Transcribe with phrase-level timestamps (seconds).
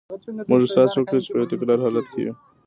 [0.49, 2.33] موږ احساس وکړ چې په یو تکراري حالت کې یو